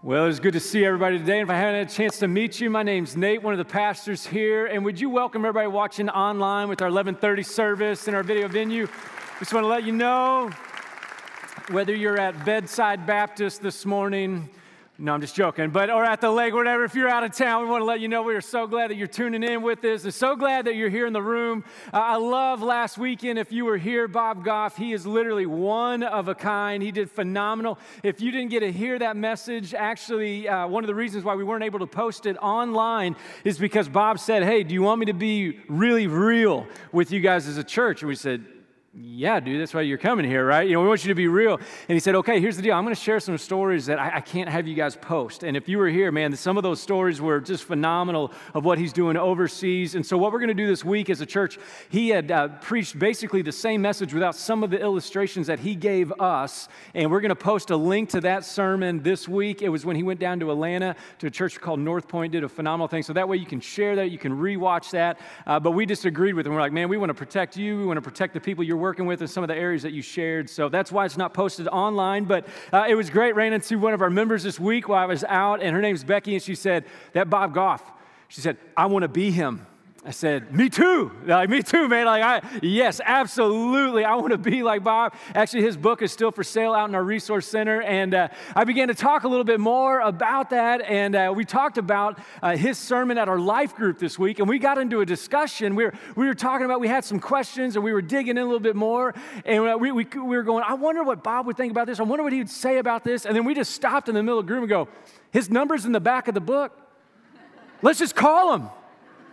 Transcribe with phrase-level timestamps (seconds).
[0.00, 1.40] Well, it's good to see everybody today.
[1.40, 3.64] If I haven't had a chance to meet you, my name's Nate, one of the
[3.64, 8.22] pastors here, and would you welcome everybody watching online with our 11:30 service in our
[8.22, 8.86] video venue?
[9.40, 10.50] Just want to let you know
[11.70, 14.48] whether you're at Bedside Baptist this morning,
[15.00, 15.70] no, I'm just joking.
[15.70, 16.82] But or at the lake, whatever.
[16.82, 18.90] If you're out of town, we want to let you know we are so glad
[18.90, 21.62] that you're tuning in with us, and so glad that you're here in the room.
[21.94, 23.38] Uh, I love last weekend.
[23.38, 26.82] If you were here, Bob Goff, he is literally one of a kind.
[26.82, 27.78] He did phenomenal.
[28.02, 31.36] If you didn't get to hear that message, actually, uh, one of the reasons why
[31.36, 34.98] we weren't able to post it online is because Bob said, "Hey, do you want
[34.98, 38.44] me to be really real with you guys as a church?" And we said,
[38.94, 40.66] yeah, dude, that's why you're coming here, right?
[40.66, 41.56] You know, we want you to be real.
[41.56, 42.74] And he said, okay, here's the deal.
[42.74, 45.44] I'm going to share some stories that I, I, can't have you guys post.
[45.44, 48.78] And if you were here, man, some of those stories were just phenomenal of what
[48.78, 49.94] he's doing overseas.
[49.94, 51.58] And so, what we're going to do this week as a church,
[51.90, 55.74] he had uh, preached basically the same message without some of the illustrations that he
[55.74, 56.68] gave us.
[56.94, 59.60] And we're going to post a link to that sermon this week.
[59.60, 62.42] It was when he went down to Atlanta to a church called North Point, did
[62.42, 63.02] a phenomenal thing.
[63.02, 65.20] So that way you can share that, you can rewatch that.
[65.46, 66.54] Uh, but we disagreed with him.
[66.54, 68.77] We're like, man, we want to protect you, we want to protect the people you're
[68.78, 70.48] working with in some of the areas that you shared.
[70.48, 72.24] So that's why it's not posted online.
[72.24, 73.34] But uh, it was great.
[73.34, 76.04] Ran into one of our members this week while I was out, and her name's
[76.04, 77.82] Becky, and she said, That Bob Goff,
[78.28, 79.66] she said, I want to be him.
[80.08, 81.12] I said, Me too.
[81.26, 82.06] Like, me too, man.
[82.06, 84.06] Like, I, yes, absolutely.
[84.06, 85.14] I want to be like Bob.
[85.34, 87.82] Actually, his book is still for sale out in our resource center.
[87.82, 90.80] And uh, I began to talk a little bit more about that.
[90.80, 94.38] And uh, we talked about uh, his sermon at our life group this week.
[94.38, 95.74] And we got into a discussion.
[95.74, 98.42] We were, we were talking about, we had some questions and we were digging in
[98.42, 99.14] a little bit more.
[99.44, 102.00] And uh, we, we, we were going, I wonder what Bob would think about this.
[102.00, 103.26] I wonder what he would say about this.
[103.26, 104.88] And then we just stopped in the middle of the room and go,
[105.32, 106.72] His number's in the back of the book.
[107.82, 108.70] Let's just call him.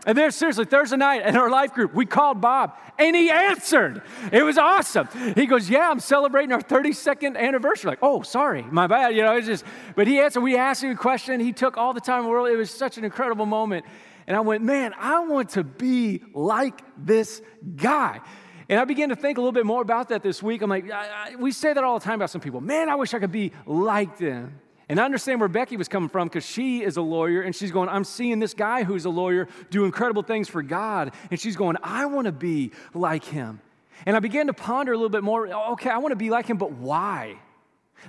[0.05, 4.03] And then, seriously, Thursday night in our life group, we called Bob and he answered.
[4.31, 5.07] It was awesome.
[5.35, 7.89] He goes, Yeah, I'm celebrating our 32nd anniversary.
[7.89, 9.15] Like, oh, sorry, my bad.
[9.15, 10.41] You know, it's just, but he answered.
[10.41, 11.39] We asked him a question.
[11.39, 12.49] He took all the time in the world.
[12.49, 13.85] It was such an incredible moment.
[14.27, 17.41] And I went, Man, I want to be like this
[17.75, 18.21] guy.
[18.67, 20.61] And I began to think a little bit more about that this week.
[20.61, 22.61] I'm like, I, I, we say that all the time about some people.
[22.61, 24.59] Man, I wish I could be like them.
[24.87, 27.71] And I understand where Becky was coming from because she is a lawyer and she's
[27.71, 31.13] going, I'm seeing this guy who's a lawyer do incredible things for God.
[31.31, 33.61] And she's going, I want to be like him.
[34.05, 36.45] And I began to ponder a little bit more okay, I want to be like
[36.47, 37.37] him, but why?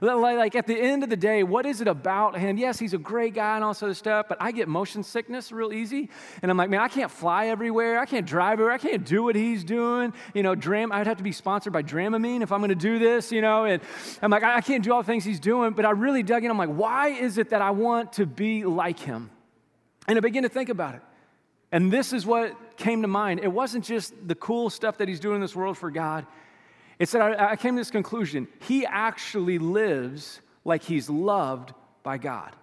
[0.01, 2.59] Like at the end of the day, what is it about him?
[2.59, 5.51] Yes, he's a great guy and all sort of stuff, but I get motion sickness
[5.51, 6.11] real easy.
[6.43, 7.99] And I'm like, man, I can't fly everywhere.
[7.99, 8.73] I can't drive everywhere.
[8.73, 10.13] I can't do what he's doing.
[10.35, 12.99] You know, Dram, I'd have to be sponsored by Dramamine if I'm going to do
[12.99, 13.65] this, you know.
[13.65, 13.81] And
[14.21, 15.73] I'm like, I can't do all the things he's doing.
[15.73, 16.51] But I really dug in.
[16.51, 19.31] I'm like, why is it that I want to be like him?
[20.09, 21.03] And I began to think about it.
[21.73, 23.41] And this is what came to mind.
[23.41, 26.27] It wasn't just the cool stuff that he's doing in this world for God.
[26.99, 28.49] It said, I, I came to this conclusion.
[28.61, 32.55] He actually lives like he's loved by God.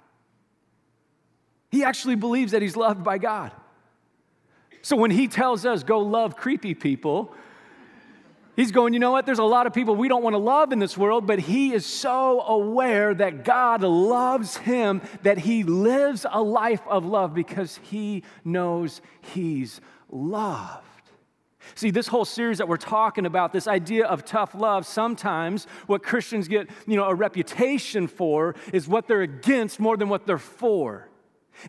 [1.72, 3.52] He actually believes that he's loved by God.
[4.82, 7.34] So when he tells us, go love creepy people,
[8.56, 9.26] he's going, you know what?
[9.26, 11.74] There's a lot of people we don't want to love in this world, but he
[11.74, 17.80] is so aware that God loves him that he lives a life of love because
[17.84, 19.80] he knows he's
[20.12, 20.93] loved.
[21.76, 26.04] See, this whole series that we're talking about, this idea of tough love, sometimes what
[26.04, 30.38] Christians get, you know, a reputation for is what they're against more than what they're
[30.38, 31.10] for.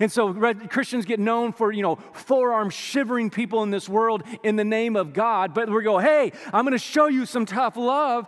[0.01, 0.33] And so
[0.69, 4.97] Christians get known for, you know, forearm shivering people in this world in the name
[4.97, 5.55] of God.
[5.55, 8.27] But we go, hey, I'm going to show you some tough love.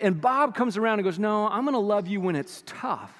[0.00, 3.12] And Bob comes around and goes, no, I'm going to love you when it's tough.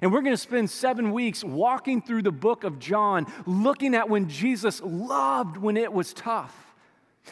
[0.00, 4.08] And we're going to spend seven weeks walking through the book of John, looking at
[4.08, 6.67] when Jesus loved when it was tough.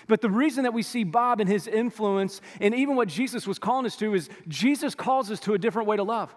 [0.08, 3.58] But the reason that we see Bob and his influence, and even what Jesus was
[3.58, 6.34] calling us to, is Jesus calls us to a different way to love.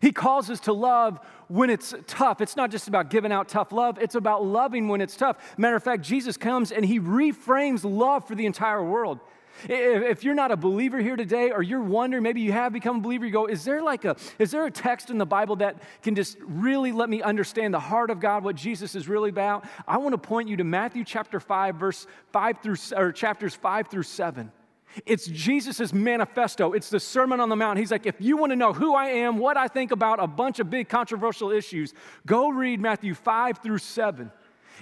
[0.00, 1.18] He calls us to love
[1.48, 2.40] when it's tough.
[2.40, 5.38] It's not just about giving out tough love, it's about loving when it's tough.
[5.58, 9.18] Matter of fact, Jesus comes and he reframes love for the entire world.
[9.68, 13.00] If you're not a believer here today, or you're wondering, maybe you have become a
[13.00, 15.82] believer, you go, is there like a, is there a text in the Bible that
[16.02, 19.64] can just really let me understand the heart of God, what Jesus is really about?
[19.86, 23.88] I want to point you to Matthew chapter 5, verse 5 through, or chapters 5
[23.88, 24.50] through 7.
[25.06, 26.72] It's Jesus' manifesto.
[26.72, 27.78] It's the Sermon on the Mount.
[27.78, 30.26] He's like, if you want to know who I am, what I think about a
[30.26, 31.94] bunch of big controversial issues,
[32.26, 34.30] go read Matthew 5 through 7.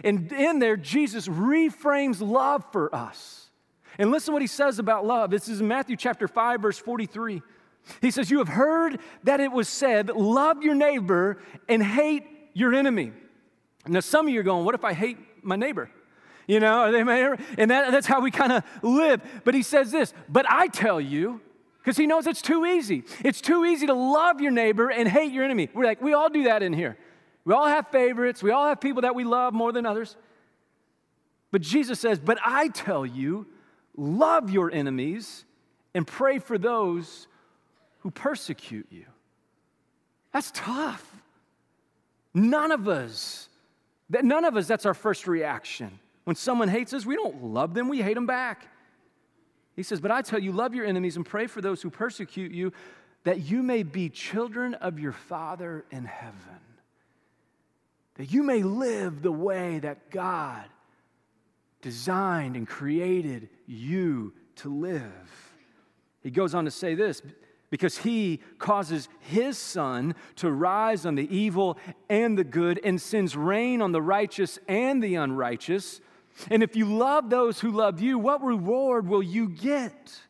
[0.03, 3.50] And in there, Jesus reframes love for us.
[3.99, 5.31] And listen what he says about love.
[5.31, 7.43] This is in Matthew chapter 5, verse 43.
[8.01, 11.39] He says, You have heard that it was said, love your neighbor
[11.69, 13.13] and hate your enemy.
[13.87, 15.91] Now, some of you are going, What if I hate my neighbor?
[16.47, 17.01] You know, they?
[17.59, 19.21] And that, that's how we kind of live.
[19.45, 21.41] But he says this, But I tell you,
[21.79, 23.05] because he knows it's too easy.
[23.25, 25.71] It's too easy to love your neighbor and hate your enemy.
[25.73, 26.99] We're like, we all do that in here.
[27.45, 30.17] We all have favorites, we all have people that we love more than others.
[31.51, 33.47] But Jesus says, But I tell you,
[33.97, 35.45] love your enemies
[35.95, 37.27] and pray for those
[38.01, 39.07] who persecute you.
[40.33, 41.05] That's tough.
[42.33, 43.49] None of us,
[44.11, 45.99] that none of us, that's our first reaction.
[46.25, 48.69] When someone hates us, we don't love them, we hate them back.
[49.75, 52.53] He says, But I tell you, love your enemies and pray for those who persecute
[52.53, 52.73] you,
[53.25, 56.61] that you may be children of your Father in heaven.
[58.15, 60.65] That you may live the way that God
[61.83, 65.52] designed and created you to live.
[66.22, 67.22] He goes on to say this
[67.70, 71.78] because he causes his sun to rise on the evil
[72.08, 76.00] and the good and sends rain on the righteous and the unrighteous.
[76.50, 80.20] And if you love those who love you, what reward will you get?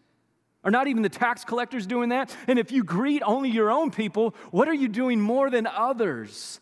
[0.62, 2.34] Are not even the tax collectors doing that?
[2.46, 6.60] And if you greet only your own people, what are you doing more than others?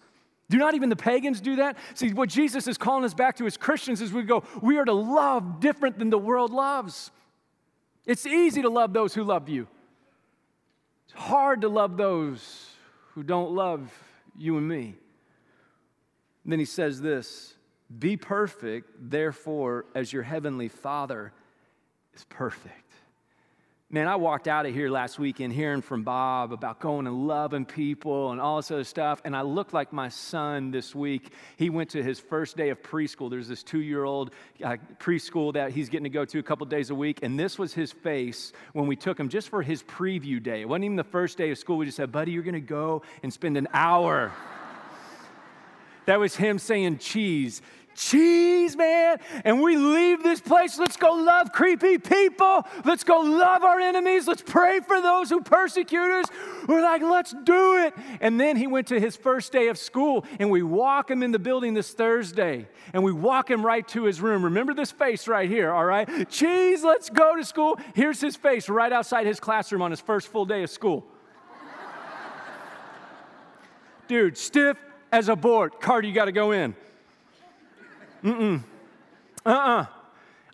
[0.50, 1.76] Do not even the pagans do that?
[1.94, 4.84] See, what Jesus is calling us back to as Christians is we go, we are
[4.84, 7.10] to love different than the world loves.
[8.06, 9.68] It's easy to love those who love you.
[11.04, 12.70] It's hard to love those
[13.14, 13.92] who don't love
[14.38, 14.94] you and me.
[16.44, 17.54] And then he says this
[17.98, 21.32] Be perfect, therefore, as your heavenly Father
[22.14, 22.87] is perfect.
[23.90, 27.64] Man, I walked out of here last weekend hearing from Bob about going and loving
[27.64, 31.32] people and all this other stuff, and I looked like my son this week.
[31.56, 33.30] He went to his first day of preschool.
[33.30, 34.32] There's this two year old
[34.62, 37.58] uh, preschool that he's getting to go to a couple days a week, and this
[37.58, 40.60] was his face when we took him just for his preview day.
[40.60, 41.78] It wasn't even the first day of school.
[41.78, 44.32] We just said, Buddy, you're going to go and spend an hour.
[46.04, 47.62] that was him saying cheese
[47.98, 49.18] cheese, man.
[49.44, 50.78] And we leave this place.
[50.78, 52.66] Let's go love creepy people.
[52.84, 54.26] Let's go love our enemies.
[54.26, 56.26] Let's pray for those who persecute us.
[56.66, 57.94] We're like, let's do it.
[58.20, 61.32] And then he went to his first day of school, and we walk him in
[61.32, 64.44] the building this Thursday, and we walk him right to his room.
[64.44, 66.28] Remember this face right here, all right?
[66.30, 67.78] Cheese, let's go to school.
[67.94, 71.04] Here's his face right outside his classroom on his first full day of school.
[74.08, 74.76] Dude, stiff
[75.10, 75.80] as a board.
[75.80, 76.74] Carter, you got to go in.
[78.22, 78.64] Mm-mm.
[79.44, 79.86] Uh-uh.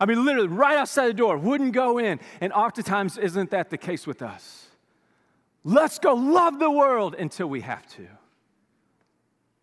[0.01, 2.21] I mean, literally, right outside the door, wouldn't go in.
[2.41, 4.67] And oftentimes, isn't that the case with us?
[5.63, 8.07] Let's go love the world until we have to.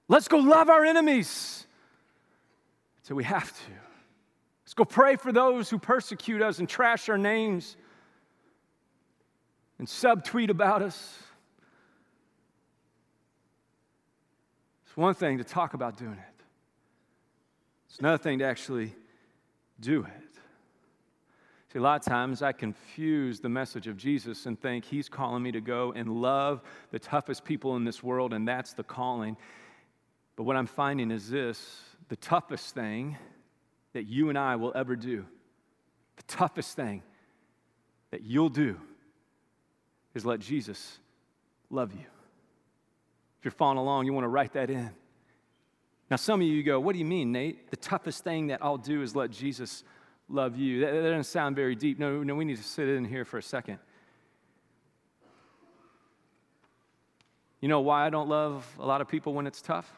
[0.07, 1.68] Let's go love our enemies
[3.03, 3.71] until we have to.
[4.63, 7.77] Let's go pray for those who persecute us and trash our names
[9.77, 11.18] and subtweet about us.
[14.86, 16.31] It's one thing to talk about doing it.
[17.91, 18.95] It's another thing to actually
[19.81, 20.29] do it.
[21.73, 25.43] See, a lot of times I confuse the message of Jesus and think he's calling
[25.43, 26.61] me to go and love
[26.91, 29.35] the toughest people in this world, and that's the calling.
[30.38, 33.17] But what I'm finding is this the toughest thing
[33.91, 35.25] that you and I will ever do,
[36.15, 37.03] the toughest thing
[38.11, 38.79] that you'll do
[40.15, 40.97] is let Jesus
[41.69, 42.05] love you.
[43.39, 44.91] If you're following along, you want to write that in.
[46.11, 47.71] Now, some of you go, What do you mean, Nate?
[47.71, 49.85] The toughest thing that I'll do is let Jesus
[50.27, 50.81] love you.
[50.81, 51.97] That, that doesn't sound very deep.
[51.99, 53.79] No, no, we need to sit in here for a second.
[57.61, 59.89] You know why I don't love a lot of people when it's tough?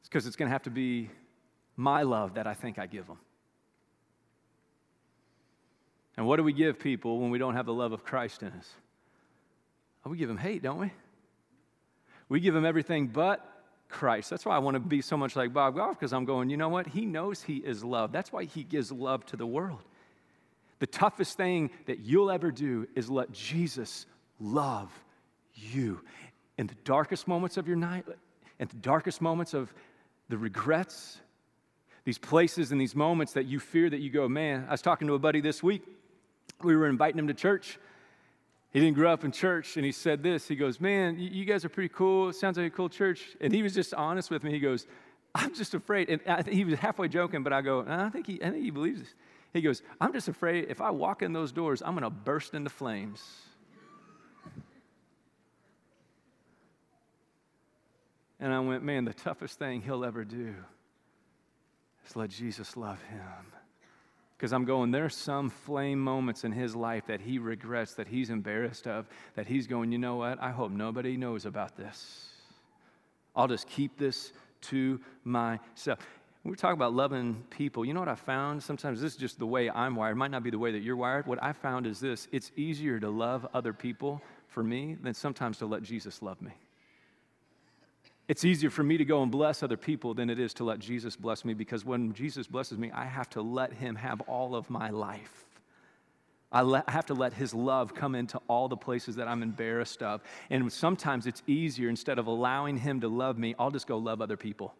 [0.00, 1.10] It's because it's going to have to be
[1.76, 3.18] my love that I think I give them.
[6.16, 8.48] And what do we give people when we don't have the love of Christ in
[8.48, 8.68] us?
[10.04, 10.90] Oh, we give them hate, don't we?
[12.28, 13.51] We give them everything but
[13.92, 14.30] Christ.
[14.30, 16.56] That's why I want to be so much like Bob Goff, because I'm going, you
[16.56, 16.88] know what?
[16.88, 18.10] He knows He is love.
[18.10, 19.82] That's why He gives love to the world.
[20.80, 24.06] The toughest thing that you'll ever do is let Jesus
[24.40, 24.90] love
[25.54, 26.00] you.
[26.58, 28.04] In the darkest moments of your night,
[28.58, 29.72] in the darkest moments of
[30.28, 31.20] the regrets,
[32.04, 35.06] these places and these moments that you fear that you go, man, I was talking
[35.06, 35.82] to a buddy this week.
[36.62, 37.78] We were inviting him to church,
[38.72, 40.48] he didn't grow up in church, and he said this.
[40.48, 42.30] He goes, Man, you guys are pretty cool.
[42.30, 43.36] It sounds like a cool church.
[43.40, 44.50] And he was just honest with me.
[44.50, 44.86] He goes,
[45.34, 46.08] I'm just afraid.
[46.08, 48.70] And I, he was halfway joking, but I go, I think he, I think he
[48.70, 49.14] believes this.
[49.52, 52.54] He goes, I'm just afraid if I walk in those doors, I'm going to burst
[52.54, 53.22] into flames.
[58.40, 60.54] And I went, Man, the toughest thing he'll ever do
[62.06, 63.52] is let Jesus love him.
[64.42, 68.28] Because I'm going, there's some flame moments in his life that he regrets, that he's
[68.28, 69.06] embarrassed of,
[69.36, 70.42] that he's going, you know what?
[70.42, 72.26] I hope nobody knows about this.
[73.36, 74.32] I'll just keep this
[74.62, 76.00] to myself.
[76.42, 78.60] when we talk about loving people, you know what I found?
[78.60, 80.16] Sometimes this is just the way I'm wired.
[80.16, 81.28] It might not be the way that you're wired.
[81.28, 85.58] What I found is this it's easier to love other people for me than sometimes
[85.58, 86.50] to let Jesus love me.
[88.28, 90.78] It's easier for me to go and bless other people than it is to let
[90.78, 94.54] Jesus bless me because when Jesus blesses me, I have to let him have all
[94.54, 95.44] of my life.
[96.52, 100.02] I, I have to let his love come into all the places that I'm embarrassed
[100.02, 100.20] of.
[100.50, 104.20] And sometimes it's easier, instead of allowing him to love me, I'll just go love
[104.20, 104.74] other people.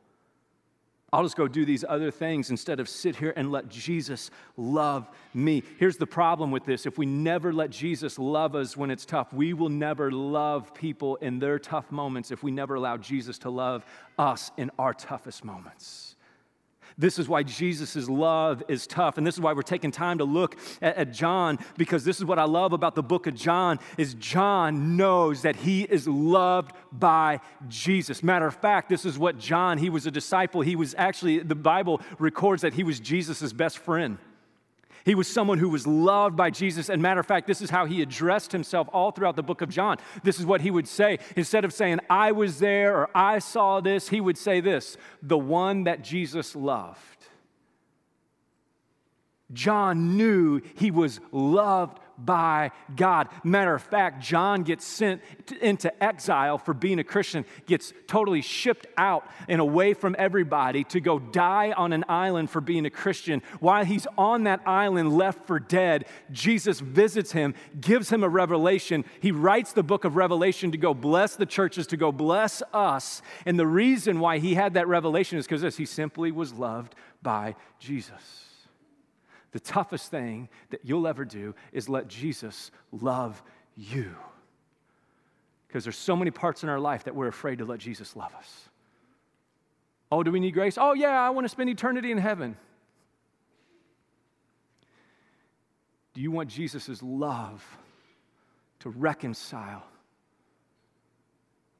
[1.12, 5.10] I'll just go do these other things instead of sit here and let Jesus love
[5.34, 5.62] me.
[5.78, 9.30] Here's the problem with this if we never let Jesus love us when it's tough,
[9.32, 13.50] we will never love people in their tough moments if we never allow Jesus to
[13.50, 13.84] love
[14.18, 16.11] us in our toughest moments.
[16.98, 19.18] This is why Jesus' love is tough.
[19.18, 22.24] And this is why we're taking time to look at, at, John, because this is
[22.24, 26.72] what I love about the book of John is John knows that he is loved
[26.92, 28.22] by Jesus.
[28.22, 30.60] Matter of fact, this is what John, he was a disciple.
[30.60, 34.18] He was actually, the Bible records that he was Jesus' best friend.
[35.04, 36.88] He was someone who was loved by Jesus.
[36.88, 39.68] And matter of fact, this is how he addressed himself all throughout the book of
[39.68, 39.98] John.
[40.22, 41.18] This is what he would say.
[41.36, 45.38] Instead of saying, I was there or I saw this, he would say this the
[45.38, 46.98] one that Jesus loved.
[49.52, 53.28] John knew he was loved by God.
[53.44, 55.20] Matter of fact, John gets sent
[55.60, 61.00] into exile for being a Christian, gets totally shipped out and away from everybody to
[61.00, 63.42] go die on an island for being a Christian.
[63.60, 69.04] While he's on that island, left for dead, Jesus visits him, gives him a revelation.
[69.20, 73.22] He writes the book of Revelation to go bless the churches, to go bless us.
[73.46, 76.94] And the reason why he had that revelation is because this he simply was loved
[77.22, 78.51] by Jesus.
[79.52, 83.42] The toughest thing that you'll ever do is let Jesus love
[83.76, 84.14] you.
[85.68, 88.34] Because there's so many parts in our life that we're afraid to let Jesus love
[88.34, 88.68] us.
[90.10, 90.76] Oh, do we need grace?
[90.78, 92.56] Oh, yeah, I want to spend eternity in heaven.
[96.14, 97.64] Do you want Jesus' love
[98.80, 99.84] to reconcile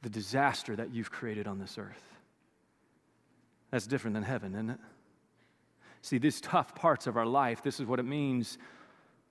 [0.01, 2.17] the disaster that you've created on this earth?
[3.71, 4.81] That's different than heaven, isn't it?
[6.03, 8.59] See, these tough parts of our life, this is what it means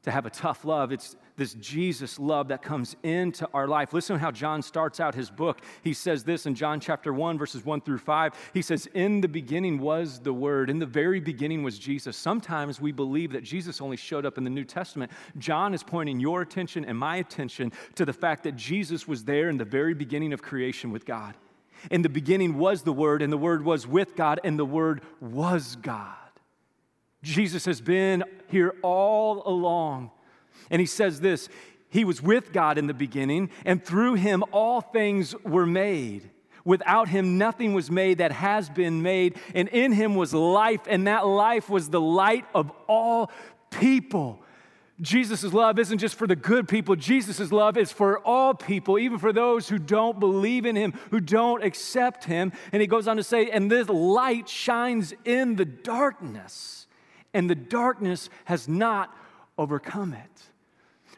[0.04, 0.92] to have a tough love.
[0.92, 3.94] It's this Jesus love that comes into our life.
[3.94, 5.62] Listen to how John starts out his book.
[5.84, 8.34] He says this in John chapter 1, verses 1 through 5.
[8.54, 10.70] He says, In the beginning was the Word.
[10.70, 12.18] In the very beginning was Jesus.
[12.18, 15.12] Sometimes we believe that Jesus only showed up in the New Testament.
[15.38, 19.50] John is pointing your attention and my attention to the fact that Jesus was there
[19.50, 21.36] in the very beginning of creation with God.
[21.90, 25.02] In the beginning was the Word, and the Word was with God, and the Word
[25.20, 26.16] was God.
[27.24, 30.12] Jesus has been here all along.
[30.70, 31.50] And he says this
[31.90, 36.30] He was with God in the beginning, and through him all things were made.
[36.64, 39.36] Without him, nothing was made that has been made.
[39.56, 43.32] And in him was life, and that life was the light of all
[43.72, 44.44] people.
[45.02, 46.96] Jesus' love isn't just for the good people.
[46.96, 51.20] Jesus' love is for all people, even for those who don't believe in him, who
[51.20, 52.52] don't accept him.
[52.72, 56.81] And he goes on to say, and this light shines in the darkness
[57.34, 59.16] and the darkness has not
[59.58, 60.42] overcome it.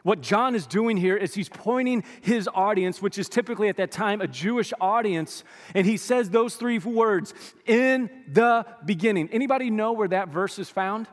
[0.02, 3.90] What John is doing here is he's pointing his audience, which is typically at that
[3.90, 5.44] time a Jewish audience,
[5.74, 7.32] and he says those three words,
[7.64, 9.30] in the beginning.
[9.32, 11.08] Anybody know where that verse is found?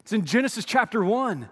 [0.00, 1.50] It's in Genesis chapter 1.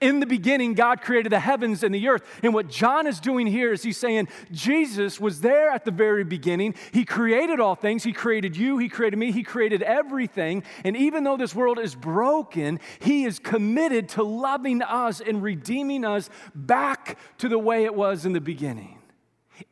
[0.00, 2.22] In the beginning, God created the heavens and the earth.
[2.42, 6.24] And what John is doing here is he's saying Jesus was there at the very
[6.24, 6.74] beginning.
[6.92, 8.04] He created all things.
[8.04, 10.62] He created you, He created me, He created everything.
[10.84, 16.04] And even though this world is broken, He is committed to loving us and redeeming
[16.04, 18.98] us back to the way it was in the beginning.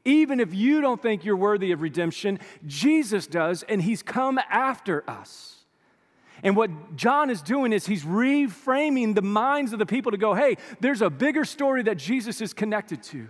[0.05, 5.09] Even if you don't think you're worthy of redemption, Jesus does, and He's come after
[5.09, 5.52] us.
[6.43, 10.35] And what John is doing is he's reframing the minds of the people to go,
[10.35, 13.29] hey, there's a bigger story that Jesus is connected to,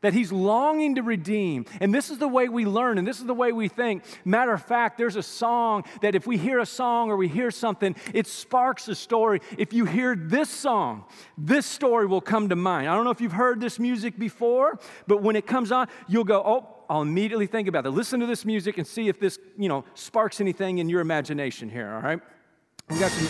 [0.00, 1.66] that he's longing to redeem.
[1.80, 4.02] And this is the way we learn, and this is the way we think.
[4.24, 7.50] Matter of fact, there's a song that if we hear a song or we hear
[7.50, 9.40] something, it sparks a story.
[9.58, 11.04] If you hear this song,
[11.36, 12.88] this story will come to mind.
[12.88, 16.24] I don't know if you've heard this music before, but when it comes on, you'll
[16.24, 17.90] go, oh, I'll immediately think about it.
[17.90, 21.68] Listen to this music and see if this, you know, sparks anything in your imagination
[21.68, 22.20] here, all right?
[22.90, 23.28] We got some.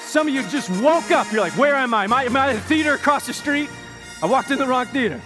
[0.00, 1.30] Some of you just woke up.
[1.30, 2.04] You're like, where am I?
[2.04, 3.68] Am I, am I at the theater across the street?
[4.22, 5.20] I walked in the wrong theater.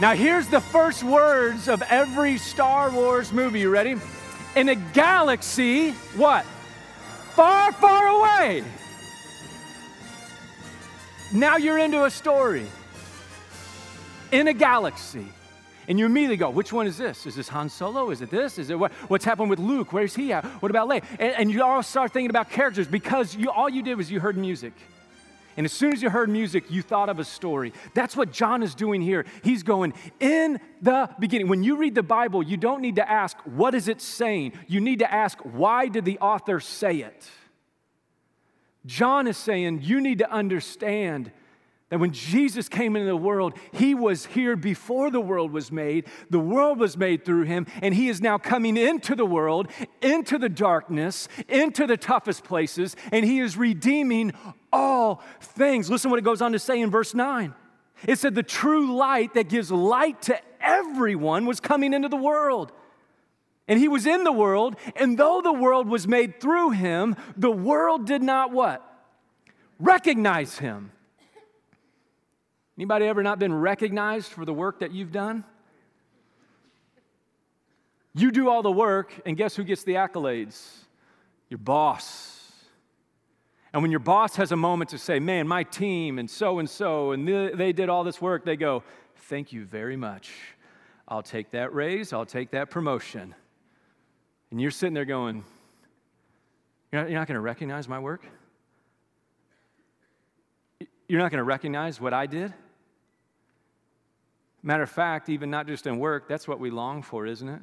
[0.00, 3.60] Now, here's the first words of every Star Wars movie.
[3.60, 3.96] You ready?
[4.56, 6.46] In a galaxy, what?
[7.34, 8.64] Far, far away.
[11.34, 12.66] Now you're into a story.
[14.32, 15.26] In a galaxy
[15.90, 17.26] And you immediately go, which one is this?
[17.26, 18.10] Is this Han Solo?
[18.10, 18.60] Is it this?
[18.60, 19.92] Is it what, what's happened with Luke?
[19.92, 20.44] Where's he at?
[20.62, 21.02] What about Leia?
[21.18, 24.20] And, and you all start thinking about characters because you, all you did was you
[24.20, 24.72] heard music.
[25.56, 27.72] And as soon as you heard music, you thought of a story.
[27.92, 29.26] That's what John is doing here.
[29.42, 31.48] He's going, in the beginning.
[31.48, 34.52] When you read the Bible, you don't need to ask, what is it saying?
[34.68, 37.28] You need to ask, why did the author say it?
[38.86, 41.32] John is saying, you need to understand
[41.90, 46.06] that when Jesus came into the world, he was here before the world was made.
[46.30, 49.68] The world was made through him, and he is now coming into the world,
[50.00, 54.32] into the darkness, into the toughest places, and he is redeeming
[54.72, 55.90] all things.
[55.90, 57.54] Listen what it goes on to say in verse 9.
[58.06, 62.70] It said, The true light that gives light to everyone was coming into the world.
[63.66, 67.50] And he was in the world, and though the world was made through him, the
[67.50, 68.84] world did not what?
[69.80, 70.92] Recognize him.
[72.80, 75.44] Anybody ever not been recognized for the work that you've done?
[78.14, 80.66] You do all the work, and guess who gets the accolades?
[81.50, 82.40] Your boss.
[83.74, 86.70] And when your boss has a moment to say, man, my team and so and
[86.70, 88.82] so, and they did all this work, they go,
[89.14, 90.32] thank you very much.
[91.06, 93.34] I'll take that raise, I'll take that promotion.
[94.50, 95.44] And you're sitting there going,
[96.90, 98.24] you're not, not going to recognize my work?
[101.08, 102.54] You're not going to recognize what I did?
[104.62, 107.62] Matter of fact, even not just in work, that's what we long for, isn't it?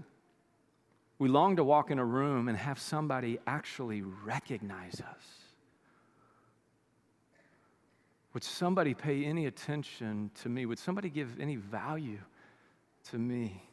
[1.19, 5.23] We long to walk in a room and have somebody actually recognize us.
[8.33, 10.65] Would somebody pay any attention to me?
[10.65, 12.19] Would somebody give any value
[13.09, 13.63] to me?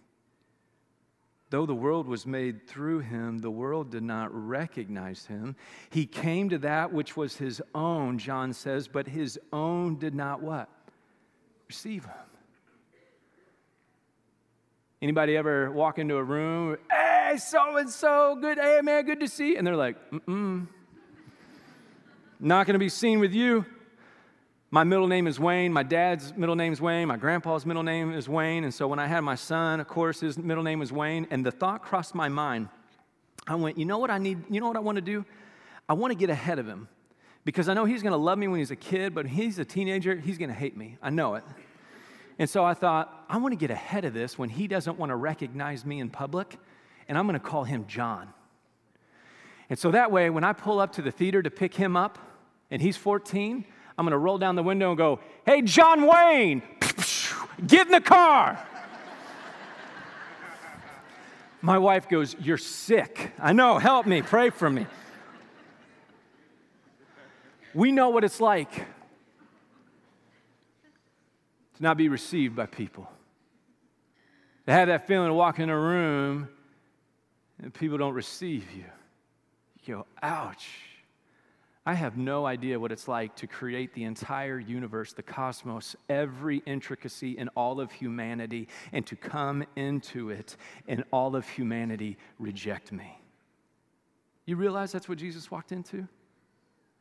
[1.51, 5.55] Though the world was made through him, the world did not recognize him.
[5.91, 10.43] He came to that which was his own, John says, but his own did not
[10.43, 10.69] what?
[11.69, 12.13] Receive him.
[15.05, 19.29] Anybody ever walk into a room, hey, so and so, good, hey, man, good to
[19.29, 19.59] see you?
[19.59, 20.67] And they're like, mm-mm.
[22.41, 23.67] Not to be seen with you.
[24.71, 25.75] My middle name is Wayne.
[25.75, 27.07] My dad's middle name is Wayne.
[27.07, 28.65] My grandpa's middle name is Wayne.
[28.65, 31.27] And so when I had my son, of course, his middle name was Wayne.
[31.31, 32.71] And the thought crossed my mind.
[33.47, 34.43] I went, you know what I need?
[34.49, 35.27] You know what I want to do?
[35.87, 36.89] I want to get ahead of him
[37.45, 39.67] because I know he's going to love me when he's a kid, but he's a
[39.67, 40.97] teenager, he's going to hate me.
[41.03, 41.45] I know it.
[42.39, 45.11] And so I thought, I want to get ahead of this when he doesn't want
[45.11, 46.59] to recognize me in public,
[47.09, 48.29] and I'm going to call him John.
[49.71, 52.19] And so that way, when I pull up to the theater to pick him up,
[52.71, 53.65] and he's 14,
[53.97, 56.63] I'm going to roll down the window and go, Hey, John Wayne,
[57.67, 58.59] get in the car.
[61.63, 63.33] My wife goes, You're sick.
[63.39, 64.87] I know, help me, pray for me.
[67.73, 68.87] We know what it's like
[71.77, 73.09] to not be received by people.
[74.67, 76.49] To have that feeling to walk in a room
[77.63, 78.85] and people don't receive you.
[79.83, 80.69] You go, ouch.
[81.87, 86.63] I have no idea what it's like to create the entire universe, the cosmos, every
[86.65, 90.57] intricacy in all of humanity, and to come into it
[90.89, 93.19] and all of humanity reject me.
[94.47, 96.09] You realize that's what Jesus walked into?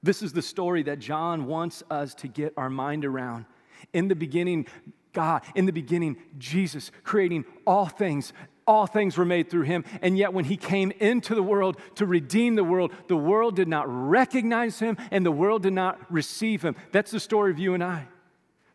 [0.01, 3.45] This is the story that John wants us to get our mind around.
[3.91, 4.67] In the beginning,
[5.13, 8.33] God, in the beginning, Jesus creating all things.
[8.65, 9.83] All things were made through him.
[10.01, 13.67] And yet, when he came into the world to redeem the world, the world did
[13.67, 16.75] not recognize him and the world did not receive him.
[16.91, 18.07] That's the story of you and I.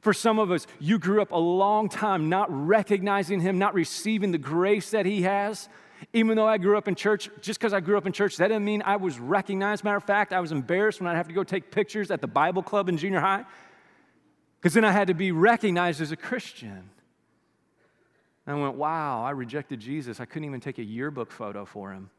[0.01, 4.31] For some of us, you grew up a long time not recognizing him, not receiving
[4.31, 5.69] the grace that he has.
[6.13, 8.49] Even though I grew up in church, just because I grew up in church, that
[8.49, 9.83] didn't mean I was recognized.
[9.83, 12.29] Matter of fact, I was embarrassed when I'd have to go take pictures at the
[12.29, 13.45] Bible club in junior high
[14.61, 16.91] because then I had to be recognized as a Christian.
[18.47, 20.21] And I went, wow, I rejected Jesus.
[20.21, 22.11] I couldn't even take a yearbook photo for him.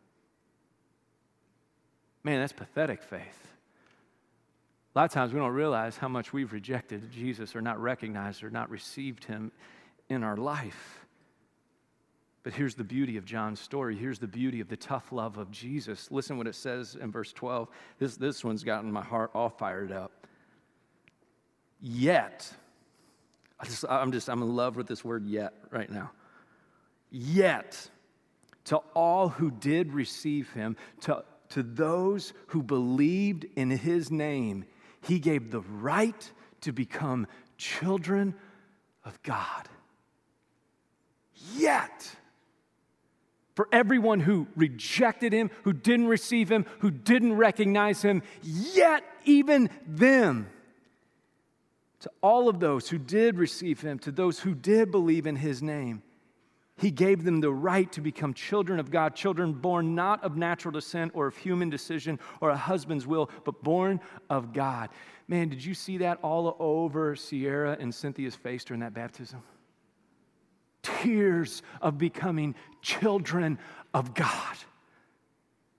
[2.23, 3.47] Man, that's pathetic faith.
[4.95, 8.43] A lot of times we don't realize how much we've rejected Jesus or not recognized
[8.43, 9.51] or not received him
[10.09, 11.05] in our life.
[12.43, 13.95] But here's the beauty of John's story.
[13.95, 16.09] Here's the beauty of the tough love of Jesus.
[16.09, 17.69] Listen what it says in verse 12.
[17.99, 20.18] This, this one's gotten my heart all fired up.
[21.81, 22.51] Yet,
[23.59, 26.11] I just, I'm just, I'm in love with this word yet right now.
[27.09, 27.89] Yet,
[28.65, 34.65] to all who did receive him, to, to those who believed in his name,
[35.01, 38.35] he gave the right to become children
[39.05, 39.69] of God.
[41.55, 42.15] Yet,
[43.55, 49.69] for everyone who rejected him, who didn't receive him, who didn't recognize him, yet even
[49.87, 50.47] them
[51.99, 55.61] to all of those who did receive him, to those who did believe in his
[55.61, 56.01] name,
[56.79, 60.71] He gave them the right to become children of God, children born not of natural
[60.71, 64.89] descent or of human decision or a husband's will, but born of God.
[65.27, 69.43] Man, did you see that all over Sierra and Cynthia's face during that baptism?
[70.81, 73.59] Tears of becoming children
[73.93, 74.55] of God.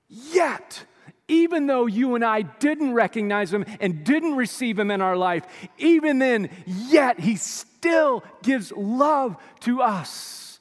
[0.07, 0.85] Yet,
[1.31, 5.47] even though you and I didn't recognize him and didn't receive him in our life,
[5.79, 10.59] even then, yet he still gives love to us.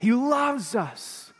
[0.00, 1.32] He loves us.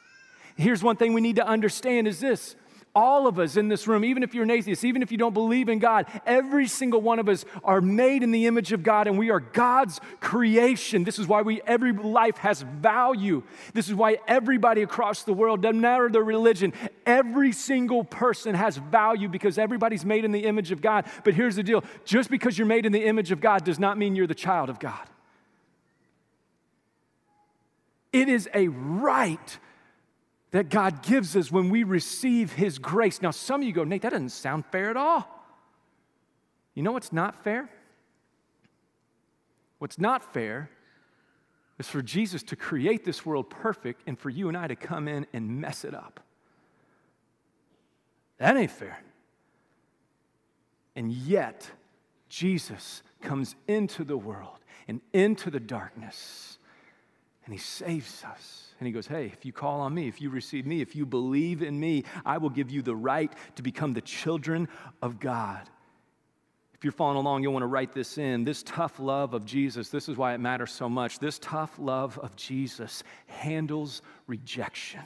[0.57, 2.55] Here's one thing we need to understand is this
[2.95, 5.33] all of us in this room, even if you're an atheist, even if you don't
[5.33, 9.07] believe in God, every single one of us are made in the image of God
[9.07, 11.03] and we are God's creation.
[11.03, 13.43] This is why we every life has value.
[13.73, 16.75] This is why everybody across the world, doesn't matter their religion,
[17.07, 21.07] every single person has value because everybody's made in the image of God.
[21.25, 23.97] But here's the deal just because you're made in the image of God does not
[23.97, 25.09] mean you're the child of God.
[28.13, 29.59] It is a right
[30.53, 33.21] that God gives us when we receive His grace.
[33.21, 35.27] Now, some of you go, Nate, that doesn't sound fair at all.
[36.75, 37.69] You know what's not fair?
[39.79, 40.71] What's not fair
[41.79, 45.09] is for Jesus to create this world perfect and for you and I to come
[45.09, 46.21] in and mess it up.
[48.39, 49.03] That ain't fair.
[50.95, 51.69] And yet,
[52.29, 56.59] Jesus comes into the world and into the darkness
[57.45, 58.72] and he saves us.
[58.83, 61.07] And he goes, Hey, if you call on me, if you receive me, if you
[61.07, 64.67] believe in me, I will give you the right to become the children
[65.01, 65.71] of God.
[66.75, 68.43] If you're following along, you'll want to write this in.
[68.43, 71.21] This tough love of Jesus, this is why it matters so much.
[71.21, 75.05] This tough love of Jesus handles rejection.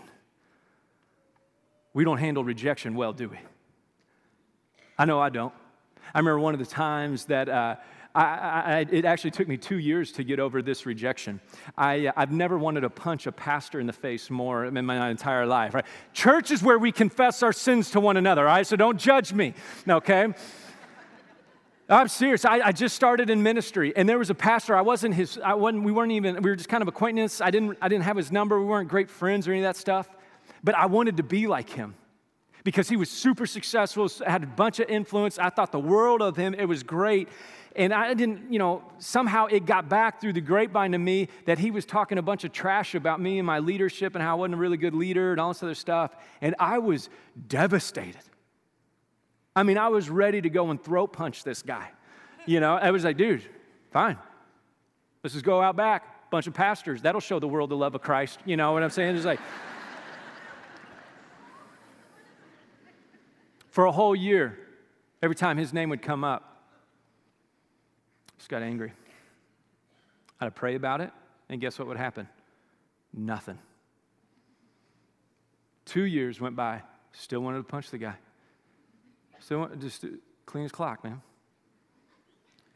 [1.93, 3.39] We don't handle rejection well, do we?
[4.97, 5.53] I know I don't.
[6.15, 7.51] I remember one of the times that.
[7.51, 7.77] Uh,
[8.17, 11.39] I, I, it actually took me two years to get over this rejection.
[11.77, 15.11] I, uh, have never wanted to punch a pastor in the face more in my
[15.11, 15.75] entire life.
[15.75, 15.85] Right?
[16.15, 18.67] Church is where we confess our sins to one another, all right?
[18.67, 19.53] So don't judge me,
[19.87, 20.33] okay?
[21.91, 22.47] I'm serious.
[22.47, 24.75] I, I, just started in ministry, and there was a pastor.
[24.75, 25.39] I wasn't his.
[25.39, 25.85] I wasn't.
[25.85, 26.43] We weren't even.
[26.43, 27.41] We were just kind of acquaintances.
[27.41, 27.79] I didn't.
[27.81, 28.59] I didn't have his number.
[28.59, 30.09] We weren't great friends or any of that stuff.
[30.65, 31.95] But I wanted to be like him
[32.65, 34.11] because he was super successful.
[34.27, 35.39] Had a bunch of influence.
[35.39, 36.55] I thought the world of him.
[36.55, 37.29] It was great.
[37.77, 41.59] And I didn't, you know, somehow it got back through the grapevine to me that
[41.59, 44.35] he was talking a bunch of trash about me and my leadership and how I
[44.35, 46.17] wasn't a really good leader and all this other stuff.
[46.41, 47.11] And I was
[47.49, 48.23] devastated.
[49.55, 51.91] I mean, I was ready to go and throat punch this guy.
[52.47, 53.43] You know, I was like, dude,
[53.91, 54.17] fine.
[55.23, 56.31] Let's just go out back.
[56.31, 57.03] Bunch of pastors.
[57.03, 58.41] That'll show the world the love of Christ.
[58.47, 59.17] You know what I'm saying?
[59.17, 59.41] It's like,
[63.69, 64.59] for a whole year,
[65.23, 66.56] every time his name would come up,
[68.47, 68.93] just got angry.
[70.41, 71.11] I'd pray about it,
[71.49, 72.29] and guess what would happen?
[73.13, 73.59] Nothing.
[75.85, 78.15] Two years went by, still wanted to punch the guy.
[79.41, 80.05] Still just
[80.45, 81.23] clean his clock, man.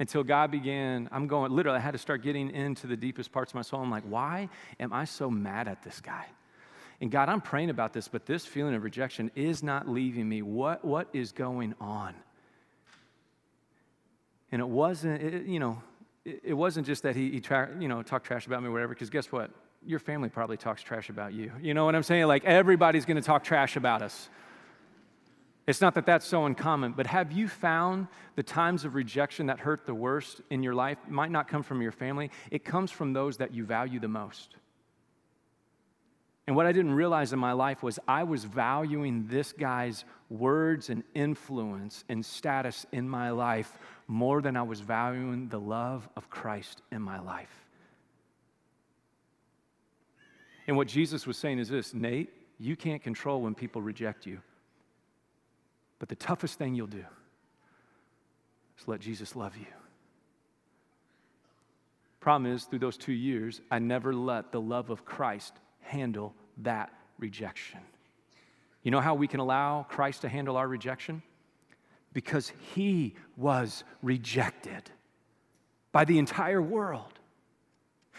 [0.01, 3.53] Until God began, I'm going, literally, I had to start getting into the deepest parts
[3.53, 3.81] of my soul.
[3.81, 4.49] I'm like, why
[4.81, 6.27] am I so mad at this guy?
[7.01, 10.43] And God, I'm praying about this, but this feeling of rejection is not leaving me.
[10.43, 12.17] What, what is going on?
[14.53, 15.83] And it wasn't, it, you know,
[16.25, 18.73] it, it, wasn't just that he, he tra- you know, talked trash about me or
[18.73, 19.51] whatever, because guess what?
[19.87, 21.53] Your family probably talks trash about you.
[21.61, 22.27] You know what I'm saying?
[22.27, 24.29] Like everybody's going to talk trash about us.
[25.67, 29.61] It's not that that's so uncommon, but have you found the times of rejection that
[29.61, 32.31] hurt the worst in your life might not come from your family?
[32.51, 34.57] It comes from those that you value the most.
[36.51, 40.91] And what I didn't realize in my life was I was valuing this guy's words
[40.91, 43.79] and influence and status in my life
[44.11, 47.65] more than I was valuing the love of Christ in my life.
[50.67, 54.41] And what Jesus was saying is this Nate, you can't control when people reject you.
[56.01, 57.05] But the toughest thing you'll do
[58.81, 59.67] is let Jesus love you.
[62.19, 66.93] Problem is, through those two years, I never let the love of Christ handle that
[67.21, 67.79] rejection.
[68.83, 71.23] You know how we can allow Christ to handle our rejection?
[72.13, 74.91] Because he was rejected
[75.93, 77.21] by the entire world.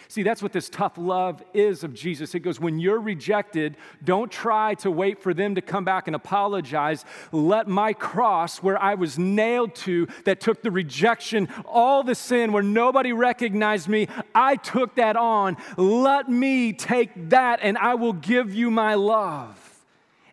[0.07, 2.33] See, that's what this tough love is of Jesus.
[2.35, 6.15] It goes, when you're rejected, don't try to wait for them to come back and
[6.15, 7.05] apologize.
[7.31, 12.51] Let my cross, where I was nailed to, that took the rejection, all the sin,
[12.51, 15.57] where nobody recognized me, I took that on.
[15.77, 19.60] Let me take that, and I will give you my love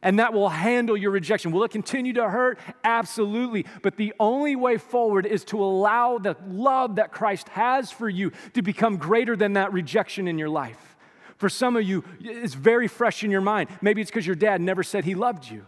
[0.03, 1.51] and that will handle your rejection.
[1.51, 2.59] Will it continue to hurt?
[2.85, 3.67] Absolutely.
[3.83, 8.33] But the only way forward is to allow the love that Christ has for you
[8.55, 10.97] to become greater than that rejection in your life.
[11.37, 13.71] For some of you, it's very fresh in your mind.
[13.81, 15.67] Maybe it's because your dad never said he loved you.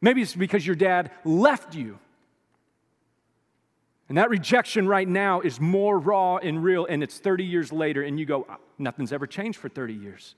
[0.00, 1.98] Maybe it's because your dad left you.
[4.08, 8.02] And that rejection right now is more raw and real, and it's 30 years later,
[8.02, 10.34] and you go, ah, nothing's ever changed for 30 years.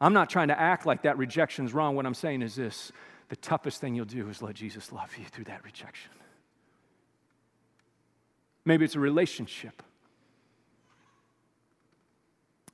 [0.00, 1.96] I'm not trying to act like that rejection's wrong.
[1.96, 2.92] What I'm saying is this
[3.28, 6.12] the toughest thing you'll do is let Jesus love you through that rejection.
[8.64, 9.82] Maybe it's a relationship,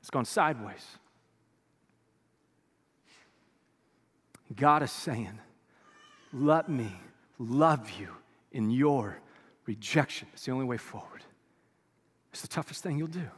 [0.00, 0.86] it's gone sideways.
[4.54, 5.38] God is saying,
[6.32, 6.92] Let me
[7.38, 8.08] love you
[8.52, 9.18] in your
[9.66, 10.28] rejection.
[10.34, 11.22] It's the only way forward.
[12.32, 13.28] It's the toughest thing you'll do.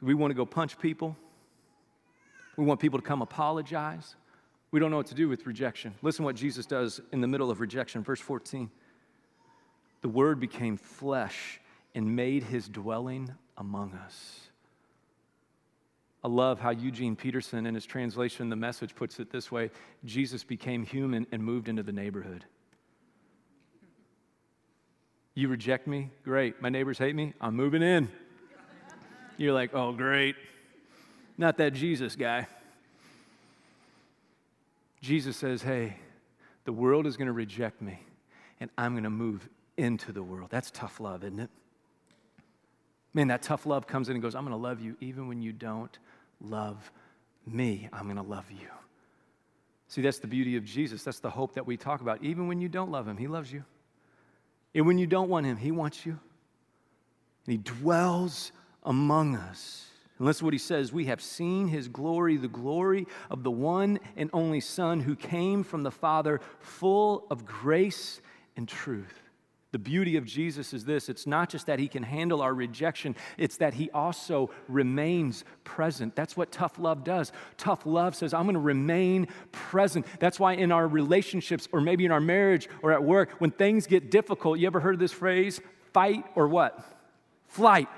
[0.00, 1.16] We want to go punch people.
[2.60, 4.16] We want people to come apologize.
[4.70, 5.94] We don't know what to do with rejection.
[6.02, 8.70] Listen what Jesus does in the middle of rejection, verse 14.
[10.02, 11.58] The Word became flesh
[11.94, 14.40] and made his dwelling among us.
[16.22, 19.70] I love how Eugene Peterson, in his translation, the message puts it this way
[20.04, 22.44] Jesus became human and moved into the neighborhood.
[25.32, 26.10] You reject me?
[26.24, 26.60] Great.
[26.60, 27.32] My neighbors hate me?
[27.40, 28.10] I'm moving in.
[29.38, 30.36] You're like, oh, great.
[31.40, 32.46] Not that Jesus guy.
[35.00, 35.96] Jesus says, hey,
[36.66, 37.98] the world is going to reject me,
[38.60, 39.48] and I'm going to move
[39.78, 40.48] into the world.
[40.50, 41.48] That's tough love, isn't it?
[43.14, 45.40] Man, that tough love comes in and goes, I'm going to love you even when
[45.40, 45.98] you don't
[46.42, 46.92] love
[47.46, 47.88] me.
[47.90, 48.68] I'm going to love you.
[49.88, 51.04] See, that's the beauty of Jesus.
[51.04, 52.22] That's the hope that we talk about.
[52.22, 53.64] Even when you don't love him, he loves you.
[54.74, 56.18] And when you don't want him, he wants you.
[57.46, 58.52] And he dwells
[58.84, 59.86] among us.
[60.20, 63.98] And listen what he says We have seen his glory, the glory of the one
[64.16, 68.20] and only Son who came from the Father, full of grace
[68.54, 69.22] and truth.
[69.72, 73.16] The beauty of Jesus is this it's not just that he can handle our rejection,
[73.38, 76.14] it's that he also remains present.
[76.14, 77.32] That's what tough love does.
[77.56, 80.04] Tough love says, I'm going to remain present.
[80.18, 83.86] That's why in our relationships, or maybe in our marriage or at work, when things
[83.86, 85.62] get difficult, you ever heard this phrase?
[85.94, 86.78] Fight or what?
[87.46, 87.88] Flight.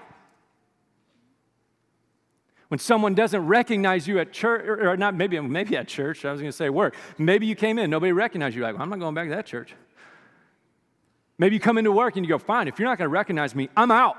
[2.72, 6.40] When someone doesn't recognize you at church, or not maybe, maybe at church, I was
[6.40, 6.96] going to say work.
[7.18, 8.62] Maybe you came in, nobody recognized you.
[8.62, 9.74] Like, well, I'm not going back to that church.
[11.36, 13.54] Maybe you come into work and you go, fine, if you're not going to recognize
[13.54, 14.16] me, I'm out.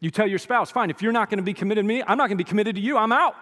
[0.00, 2.16] You tell your spouse, fine, if you're not going to be committed to me, I'm
[2.16, 3.34] not going to be committed to you, I'm out.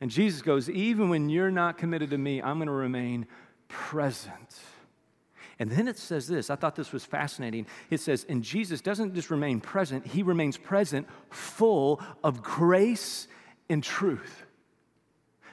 [0.00, 3.26] And Jesus goes, even when you're not committed to me, I'm going to remain
[3.68, 4.58] present.
[5.62, 7.68] And then it says this, I thought this was fascinating.
[7.88, 13.28] It says, and Jesus doesn't just remain present, he remains present, full of grace
[13.70, 14.42] and truth.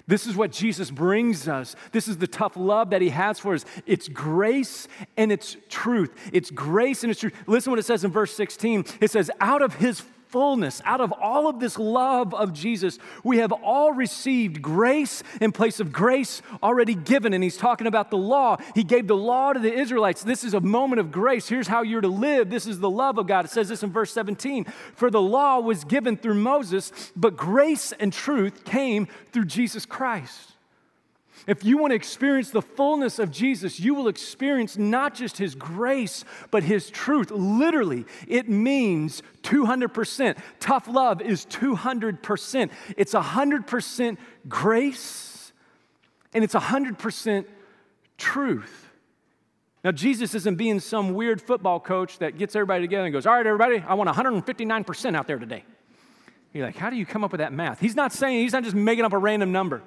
[0.08, 1.76] This is what Jesus brings us.
[1.91, 3.65] This is the tough love that he has for us.
[3.86, 6.10] It's grace and it's truth.
[6.34, 7.36] It's grace and it's truth.
[7.45, 8.86] Listen what it says in verse 16.
[9.02, 13.39] It says, out of his fullness, out of all of this love of Jesus, we
[13.39, 17.33] have all received grace in place of grace already given.
[17.33, 18.57] And he's talking about the law.
[18.75, 20.23] He gave the law to the Israelites.
[20.23, 21.49] This is a moment of grace.
[21.49, 22.49] Here's how you're to live.
[22.49, 23.45] This is the love of God.
[23.45, 24.65] It says this in verse 17
[24.95, 30.53] For the law was given through Moses, but grace and truth came through Jesus Christ.
[31.47, 35.56] If you want to experience the fullness of Jesus, you will experience not just his
[35.56, 37.32] grace, but his truth.
[37.32, 40.38] Literally, it means 200%.
[40.60, 42.71] Tough love is 200%.
[42.97, 45.54] It's 100% grace
[46.34, 47.45] and it's 100%
[48.17, 48.86] truth.
[49.84, 53.34] Now, Jesus isn't being some weird football coach that gets everybody together and goes, All
[53.34, 55.63] right, everybody, I want 159% out there today.
[56.54, 57.80] You're like, How do you come up with that math?
[57.80, 59.82] He's not saying, he's not just making up a random number.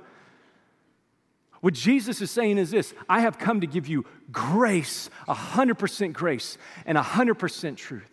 [1.62, 6.58] What Jesus is saying is this I have come to give you grace, 100% grace,
[6.84, 8.10] and 100% truth.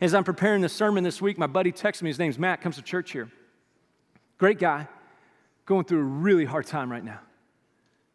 [0.00, 2.76] As I'm preparing the sermon this week, my buddy texted me, his name's Matt, comes
[2.76, 3.30] to church here.
[4.36, 4.88] Great guy,
[5.64, 7.20] going through a really hard time right now.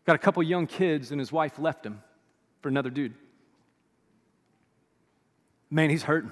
[0.05, 2.01] Got a couple young kids, and his wife left him
[2.61, 3.13] for another dude.
[5.69, 6.31] Man, he's hurting.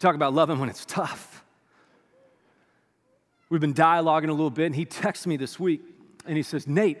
[0.00, 1.44] Talk about loving when it's tough.
[3.48, 5.82] We've been dialoguing a little bit, and he texted me this week,
[6.26, 6.98] and he says, Nate,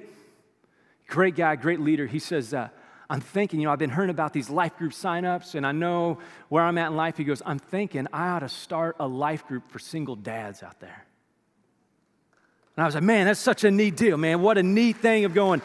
[1.06, 2.06] great guy, great leader.
[2.06, 2.68] He says, uh,
[3.08, 6.18] I'm thinking, you know, I've been hearing about these life group signups, and I know
[6.48, 7.16] where I'm at in life.
[7.16, 10.80] He goes, I'm thinking I ought to start a life group for single dads out
[10.80, 11.04] there.
[12.76, 14.40] And I was like, man, that's such a neat deal, man.
[14.40, 15.60] What a neat thing of going,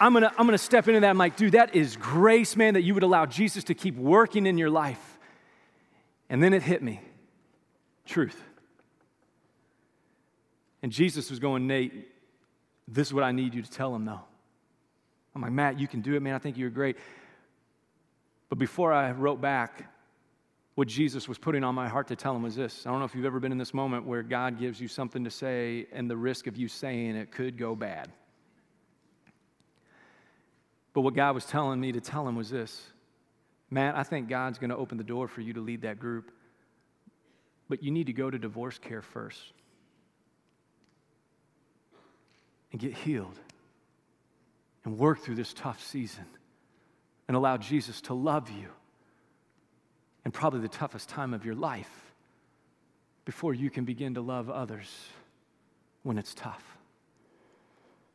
[0.00, 1.08] I'm gonna, I'm gonna step into that.
[1.08, 4.46] I'm like, dude, that is grace, man, that you would allow Jesus to keep working
[4.46, 5.18] in your life.
[6.28, 7.00] And then it hit me
[8.06, 8.40] truth.
[10.82, 12.08] And Jesus was going, Nate,
[12.92, 14.20] this is what I need you to tell him, though.
[15.34, 16.34] I'm like, Matt, you can do it, man.
[16.34, 16.96] I think you're great.
[18.50, 19.88] But before I wrote back,
[20.74, 22.86] what Jesus was putting on my heart to tell him was this.
[22.86, 25.24] I don't know if you've ever been in this moment where God gives you something
[25.24, 28.12] to say and the risk of you saying it could go bad.
[30.92, 32.82] But what God was telling me to tell him was this
[33.70, 36.30] Matt, I think God's going to open the door for you to lead that group,
[37.70, 39.52] but you need to go to divorce care first
[42.72, 43.38] and get healed
[44.84, 46.24] and work through this tough season
[47.28, 48.68] and allow Jesus to love you
[50.24, 52.12] and probably the toughest time of your life
[53.24, 54.88] before you can begin to love others
[56.02, 56.64] when it's tough.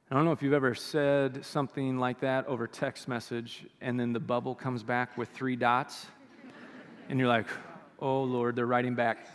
[0.09, 4.13] I don't know if you've ever said something like that over text message and then
[4.13, 6.05] the bubble comes back with three dots
[7.09, 7.47] and you're like,
[7.99, 9.27] oh Lord, they're writing back.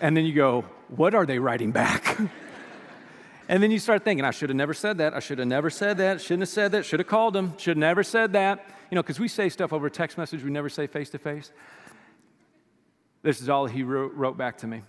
[0.00, 2.18] and then you go, what are they writing back?
[3.48, 5.14] and then you start thinking, I should have never said that.
[5.14, 6.20] I should have never said that.
[6.20, 6.84] Shouldn't have said that.
[6.84, 7.56] Should have called them.
[7.58, 8.64] Should have never said that.
[8.90, 11.52] You know, because we say stuff over text message we never say face to face.
[13.22, 14.82] This is all he wrote, wrote back to me.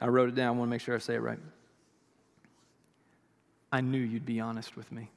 [0.00, 0.48] I wrote it down.
[0.48, 1.38] I want to make sure I say it right.
[3.72, 5.10] I knew you'd be honest with me.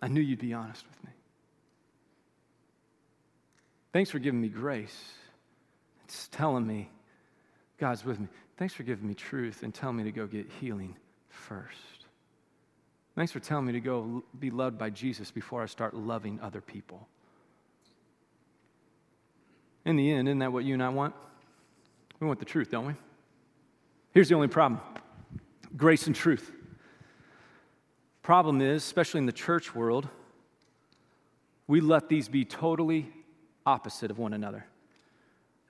[0.00, 1.10] I knew you'd be honest with me.
[3.92, 5.12] Thanks for giving me grace.
[6.04, 6.90] It's telling me
[7.78, 8.28] God's with me.
[8.56, 10.96] Thanks for giving me truth and telling me to go get healing
[11.28, 12.06] first.
[13.14, 16.60] Thanks for telling me to go be loved by Jesus before I start loving other
[16.60, 17.08] people.
[19.84, 21.14] In the end, isn't that what you and I want?
[22.20, 22.94] We want the truth, don't we?
[24.12, 24.80] Here's the only problem
[25.76, 26.52] grace and truth.
[28.22, 30.08] Problem is, especially in the church world,
[31.66, 33.10] we let these be totally
[33.64, 34.66] opposite of one another.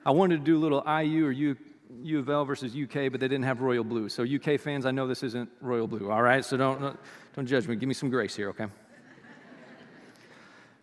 [0.04, 1.56] I wanted to do a little IU or U,
[2.02, 4.08] U of L versus UK, but they didn't have royal blue.
[4.08, 6.44] So, UK fans, I know this isn't royal blue, all right?
[6.44, 6.98] So don't,
[7.34, 7.76] don't judge me.
[7.76, 8.66] Give me some grace here, okay?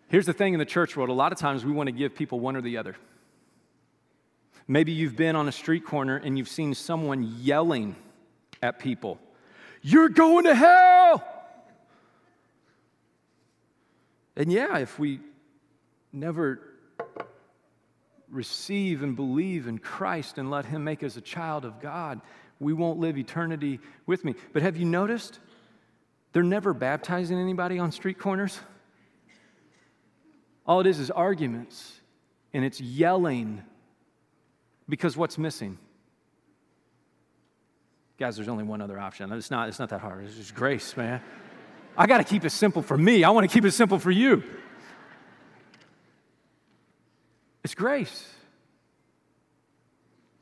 [0.08, 2.16] Here's the thing in the church world a lot of times we want to give
[2.16, 2.96] people one or the other.
[4.68, 7.96] Maybe you've been on a street corner and you've seen someone yelling
[8.62, 9.20] at people,
[9.82, 11.24] You're going to hell!
[14.36, 15.20] And yeah, if we
[16.12, 16.75] never
[18.30, 22.22] receive and believe in Christ and let Him make us a child of God,
[22.60, 24.36] we won't live eternity with me.
[24.54, 25.40] But have you noticed?
[26.34, 28.60] They're never baptizing anybody on street corners.
[30.66, 32.02] All it is is arguments,
[32.54, 33.62] and it's yelling
[34.90, 35.78] because what's missing?
[38.18, 39.32] Guys, there's only one other option.
[39.34, 40.26] It's not, it's not that hard.
[40.26, 41.22] It's just grace, man.
[41.98, 43.24] I got to keep it simple for me.
[43.24, 44.44] I want to keep it simple for you.
[47.66, 48.24] It's grace.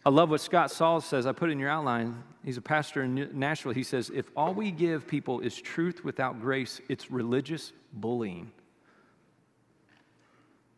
[0.06, 1.26] I love what Scott Sauls says.
[1.26, 2.22] I put in your outline.
[2.44, 3.72] He's a pastor in Nashville.
[3.72, 8.52] He says, If all we give people is truth without grace, it's religious bullying.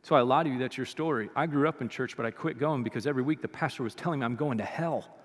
[0.03, 1.31] So I lie to you, that's your story.
[1.35, 3.95] I grew up in church, but I quit going because every week the pastor was
[3.95, 5.17] telling me I'm going to hell.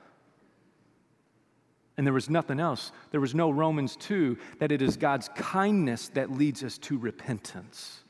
[1.98, 2.92] And there was nothing else.
[3.10, 8.04] There was no Romans 2 that it is God's kindness that leads us to repentance.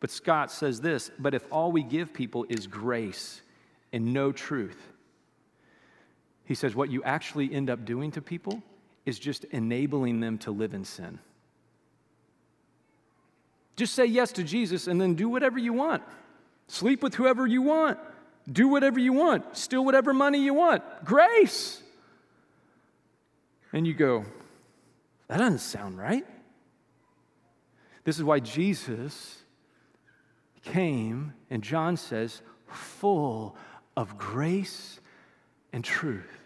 [0.00, 3.42] But Scott says this but if all we give people is grace
[3.92, 4.80] and no truth,
[6.44, 8.62] he says what you actually end up doing to people
[9.06, 11.18] is just enabling them to live in sin.
[13.76, 16.02] Just say yes to Jesus and then do whatever you want.
[16.66, 17.98] Sleep with whoever you want.
[18.50, 19.56] Do whatever you want.
[19.56, 20.82] Steal whatever money you want.
[21.04, 21.82] Grace.
[23.72, 24.24] And you go,
[25.28, 26.26] that doesn't sound right.
[28.04, 29.42] This is why Jesus
[30.64, 33.56] came, and John says, full
[33.96, 35.00] of grace
[35.72, 36.40] and truth.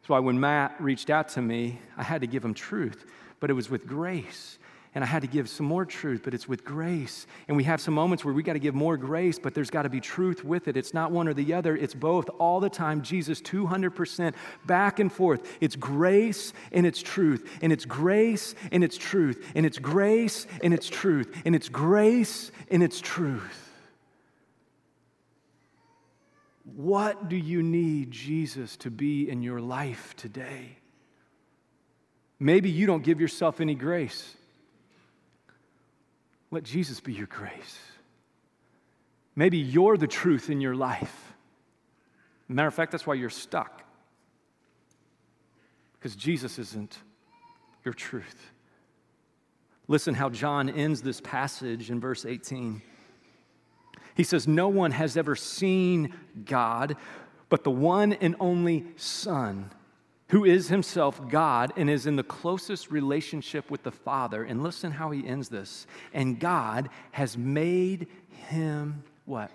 [0.00, 3.06] That's why when Matt reached out to me, I had to give him truth,
[3.40, 4.58] but it was with grace
[4.94, 7.26] and I had to give some more truth, but it's with grace.
[7.48, 9.82] And we have some moments where we got to give more grace, but there's got
[9.82, 10.76] to be truth with it.
[10.76, 13.00] It's not one or the other, it's both all the time.
[13.00, 14.34] Jesus, 200%
[14.66, 15.56] back and forth.
[15.62, 20.74] It's grace and it's truth, and it's grace and it's truth, and it's grace and
[20.74, 23.70] it's truth, and it's grace and it's truth.
[26.76, 30.76] What do you need Jesus to be in your life today?
[32.38, 34.36] Maybe you don't give yourself any grace.
[36.52, 37.78] Let Jesus be your grace.
[39.34, 41.32] Maybe you're the truth in your life.
[42.46, 43.82] Matter of fact, that's why you're stuck.
[45.94, 46.98] Because Jesus isn't
[47.84, 48.52] your truth.
[49.88, 52.82] Listen how John ends this passage in verse 18.
[54.14, 56.96] He says, No one has ever seen God,
[57.48, 59.70] but the one and only Son
[60.32, 64.42] who is himself God and is in the closest relationship with the Father.
[64.42, 65.86] And listen how he ends this.
[66.14, 68.06] And God has made
[68.48, 69.50] him what?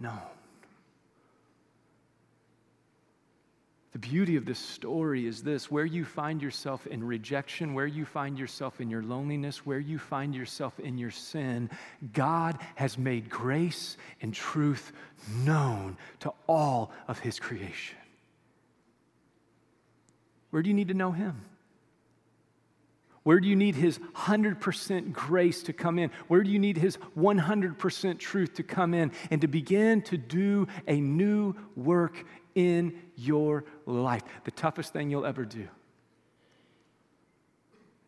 [0.00, 0.22] Known.
[3.92, 8.06] The beauty of this story is this where you find yourself in rejection, where you
[8.06, 11.68] find yourself in your loneliness, where you find yourself in your sin,
[12.14, 14.92] God has made grace and truth
[15.44, 17.97] known to all of His creation.
[20.50, 21.42] Where do you need to know Him?
[23.22, 26.10] Where do you need His 100% grace to come in?
[26.28, 30.66] Where do you need His 100% truth to come in and to begin to do
[30.86, 32.24] a new work
[32.54, 34.22] in your life?
[34.44, 35.68] The toughest thing you'll ever do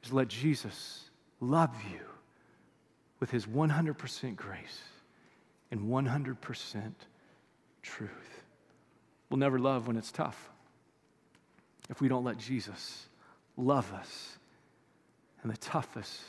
[0.03, 1.11] is let Jesus
[1.41, 2.01] love you
[3.19, 4.81] with His 100% grace
[5.71, 6.93] and 100%
[7.83, 8.45] truth.
[9.29, 10.51] We'll never love when it's tough
[11.91, 13.09] if we don't let Jesus
[13.57, 14.39] love us
[15.43, 16.23] in the toughest,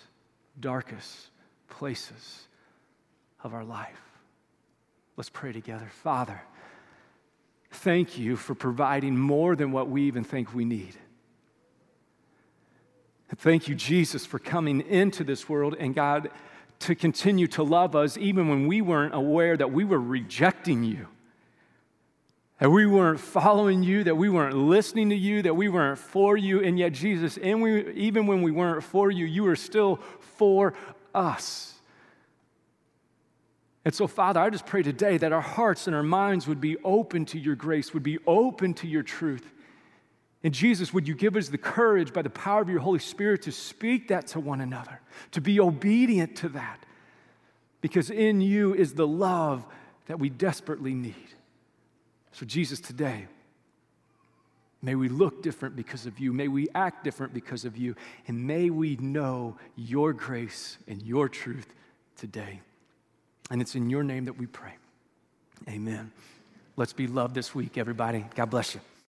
[0.60, 1.30] darkest
[1.70, 2.48] places
[3.44, 4.02] of our life.
[5.16, 5.90] Let's pray together.
[6.04, 6.42] Father,
[7.72, 10.96] thank you for providing more than what we even think we need.
[13.30, 16.32] And thank you, Jesus, for coming into this world and God
[16.80, 21.08] to continue to love us even when we weren't aware that we were rejecting you
[22.62, 26.38] that we weren't following you, that we weren't listening to you, that we weren't for
[26.38, 26.64] you.
[26.64, 30.76] And yet, Jesus, and we, even when we weren't for you, you were still for
[31.16, 31.74] us.
[33.84, 36.78] And so, Father, I just pray today that our hearts and our minds would be
[36.84, 39.52] open to your grace, would be open to your truth.
[40.44, 43.42] And Jesus, would you give us the courage by the power of your Holy Spirit
[43.42, 45.02] to speak that to one another,
[45.32, 46.86] to be obedient to that?
[47.82, 49.66] Because in you is the love
[50.06, 51.16] that we desperately need.
[52.34, 53.28] So, Jesus, today,
[54.82, 56.32] may we look different because of you.
[56.34, 57.96] May we act different because of you.
[58.28, 61.74] And may we know your grace and your truth
[62.16, 62.62] today.
[63.50, 64.74] And it's in your name that we pray.
[65.68, 66.12] Amen.
[66.78, 68.26] Let's be loved this week, everybody.
[68.36, 68.82] God bless you.